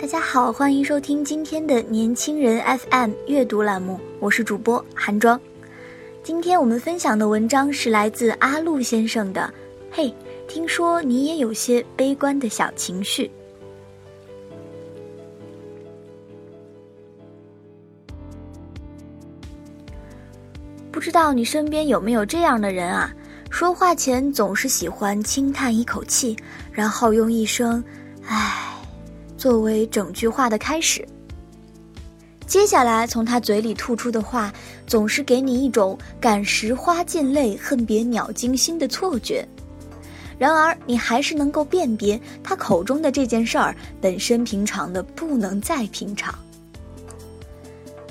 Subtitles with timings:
[0.00, 5.38] 大家好，欢迎收听今天的年轻人 FM 阅读栏目，我是主播韩庄。
[6.22, 9.52] 今天我们分享的文章是来自阿路先生的。
[9.90, 10.14] 嘿，
[10.46, 13.28] 听说你也有些悲观的小情绪。
[20.92, 23.12] 不知道你身边有没有这样的人啊？
[23.50, 26.36] 说话前总是喜欢轻叹一口气，
[26.70, 27.82] 然后用一声
[28.24, 28.76] “唉”
[29.38, 31.06] 作为整句话的开始。
[32.46, 34.52] 接下来从他嘴里吐出的话，
[34.86, 39.46] 总是给你一种感时花溅泪，恨别鸟惊心的错觉。
[40.38, 46.38] 然而，你还是能够辨别他口中的这件事儿本身平常的不能再平常。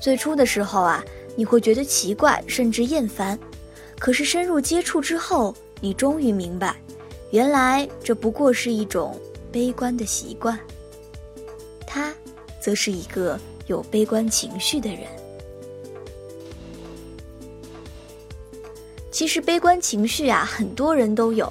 [0.00, 1.02] 最初的时候啊。
[1.36, 3.36] 你会觉得奇怪，甚至厌烦，
[3.98, 6.76] 可是深入接触之后，你终于明白，
[7.32, 9.18] 原来这不过是一种
[9.50, 10.56] 悲观的习惯。
[11.94, 12.12] 他，
[12.60, 15.02] 则是一个有悲观情绪的人。
[19.12, 21.50] 其实悲观情绪啊，很多人都有。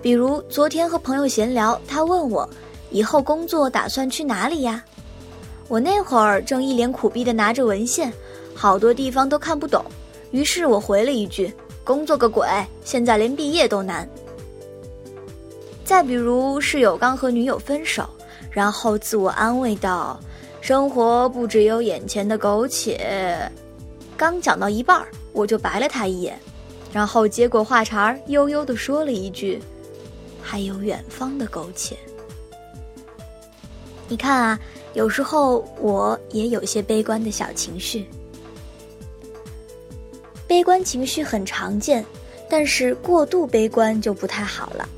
[0.00, 2.48] 比如昨天和朋友闲聊，他问我，
[2.92, 4.84] 以后工作打算去哪里呀？
[5.66, 8.12] 我那会儿正一脸苦逼的拿着文献。
[8.54, 9.84] 好多地方都看不懂，
[10.30, 12.46] 于是我回了一句：“工作个鬼！
[12.84, 14.08] 现在连毕业都难。”
[15.84, 18.08] 再比如室友刚和女友分手，
[18.56, 20.18] 然后自我安慰道
[20.62, 23.36] ：“生活不只有眼前的苟且。”
[24.16, 26.40] 刚讲到一半，我就白了他一眼，
[26.90, 29.60] 然后接过话茬，悠悠地说了一句
[30.40, 31.98] ：“还有远方的苟且。”
[34.08, 34.58] 你看啊，
[34.94, 38.08] 有时候我也有些悲观的小情绪。
[40.46, 42.02] 悲观情绪很常见，
[42.48, 44.88] 但是过度悲观就不太好了。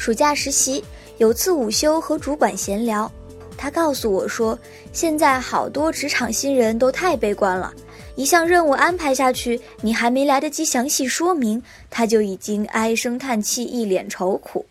[0.00, 0.82] 暑假实习
[1.18, 3.12] 有次午休和主管闲聊，
[3.54, 4.58] 他告诉我说，
[4.94, 7.70] 现在好多职场新人都太悲观了，
[8.14, 14.64] 一项任务安排下去，你还没来得及详细说明，他就已经唉声叹气，一脸愁苦。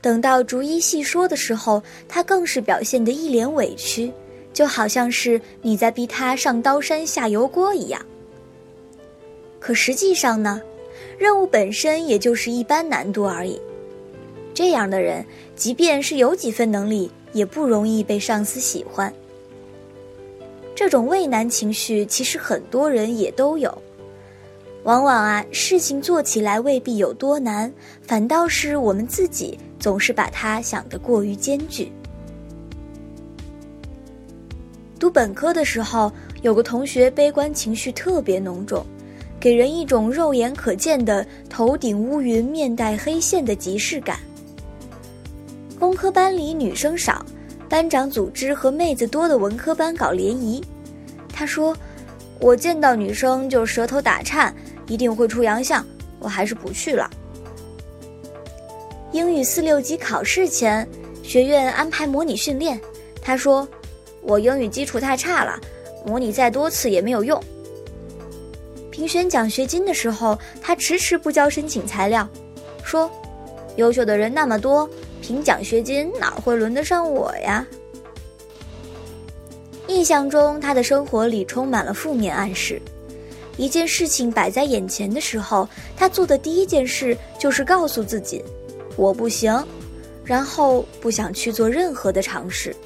[0.00, 4.10] 等到逐一细说的时候，他更是表现得一脸委屈，
[4.54, 8.00] 就好像是你在逼他上刀山下油锅一样。
[9.60, 10.58] 可实际上呢，
[11.18, 13.60] 任务本身也就是一般难度而已。
[14.54, 15.26] 这样的人，
[15.56, 19.12] 即便是有几分能力，也不容易被上司喜欢。
[20.74, 23.76] 这种畏难情绪，其实很多人也都有。
[24.84, 27.72] 往往啊，事情做起来未必有多难，
[28.02, 29.58] 反倒是我们自己。
[29.80, 31.92] 总是把它想得过于艰巨。
[34.98, 36.10] 读本科的时候，
[36.40, 38.82] 有个同学悲观情绪特别浓重，
[39.38, 44.18] 给人一种肉眼可见的头顶乌云、面带黑线的即视感。
[45.84, 47.22] 工科班里女生少，
[47.68, 50.64] 班长组织和妹子多的文科班搞联谊。
[51.30, 51.76] 他说
[52.40, 54.54] ：“我见到女生就舌头打颤，
[54.86, 55.84] 一定会出洋相，
[56.20, 57.10] 我还是不去了。”
[59.12, 60.88] 英语四六级考试前，
[61.22, 62.80] 学院安排模拟训练。
[63.20, 63.68] 他说
[64.24, 65.60] ：“我英语基础太差了，
[66.06, 67.38] 模拟再多次也没有用。”
[68.90, 72.26] 评选奖学金的时候，他迟迟不交申请材料，
[72.82, 73.10] 说
[73.76, 74.88] ：“优秀的人那么多，
[75.24, 77.66] 评奖学金哪会轮得上我呀？”
[79.88, 82.78] 印象中，他的生活里充满了负面暗示。
[83.56, 88.44] 一件事情摆在眼前的时候，他做的第一件事就是告诉自己。
[88.96, 89.66] 我不行，
[90.24, 92.76] 然后不想去做任何的尝试。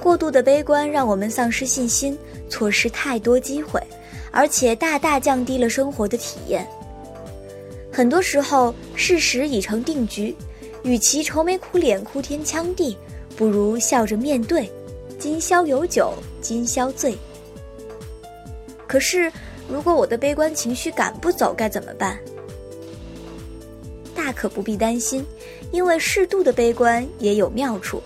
[0.00, 2.16] 过度的悲观让我们丧失信心，
[2.48, 3.78] 错失太多机会，
[4.30, 6.66] 而且大大降低了生活的体验。
[7.96, 10.36] 很多时候，事实已成定局，
[10.82, 12.94] 与其愁眉苦脸、哭天抢地，
[13.38, 14.70] 不如笑着面对。
[15.18, 16.12] 今宵有酒
[16.42, 17.16] 今宵醉。
[18.86, 19.32] 可是，
[19.66, 22.18] 如果我的悲观情绪赶不走，该怎么办？
[24.14, 25.24] 大可不必担心，
[25.72, 28.02] 因为适度的悲观也有妙处。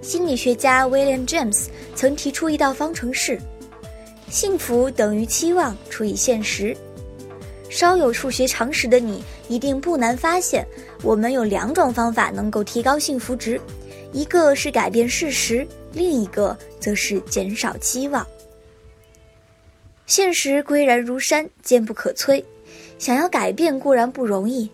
[0.00, 3.38] 心理学家 William James 曾提出一道方程式：
[4.30, 6.74] 幸福等于期望除以现实。
[7.68, 10.66] 稍有数学常识的你一定不难发现，
[11.02, 13.60] 我们有两种方法能够提高幸福值，
[14.12, 18.26] 一个是改变事实，另一个则是减少期望。
[20.06, 22.42] 现实归然如山，坚不可摧。
[22.98, 24.70] 想要改变固然不容易，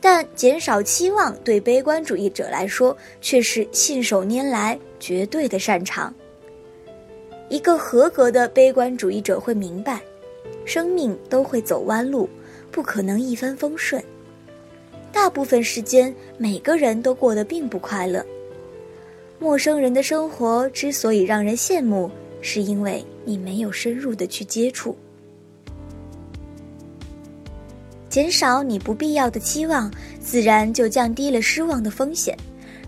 [0.00, 6.14] 但减少期望对悲观主义者来说却是信手拈来、绝对的擅长。
[7.48, 10.00] 一个合格的悲观主义者会明白，
[10.64, 12.28] 生命都会走弯路，
[12.70, 14.02] 不可能一帆风顺。
[15.12, 18.24] 大部分时间，每个人都过得并不快乐。
[19.38, 22.10] 陌生人的生活之所以让人羡慕，
[22.40, 24.96] 是因为你没有深入的去接触。
[28.08, 29.90] 减少你不必要的期望，
[30.20, 32.34] 自然就降低了失望的风险，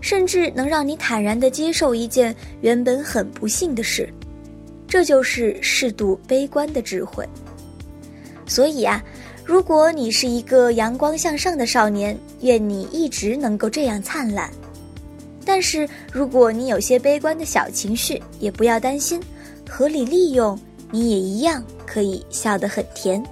[0.01, 4.09] 甚至能让你坦然地接受一件原本很不幸的事。
[4.87, 7.23] 这就是适度悲观的智慧。
[8.49, 9.01] 所以啊，
[9.45, 14.49] 如果你是一个阳光向上的少年，愿你一直能够这样灿烂。
[15.45, 19.21] 但是，如果你有些悲观的小情绪，也不要担心，
[19.69, 20.59] 合理利用，
[20.91, 23.23] 你也一样可以笑得很甜。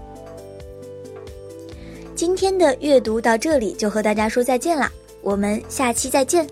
[2.15, 4.91] 今天的阅读到这里就和大家说再见啦，
[5.21, 6.47] 我们下期再见。